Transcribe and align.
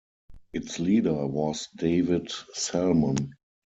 Its 0.51 0.79
leader 0.79 1.27
was 1.27 1.67
David 1.77 2.31
Salmon. 2.55 3.33